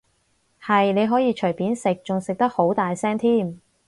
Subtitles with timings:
[0.59, 3.59] 係，你可以隨便食，仲食得好大聲添